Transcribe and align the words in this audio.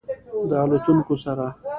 د 0.49 0.51
الوتونکو 0.63 1.15
سره 1.23 1.47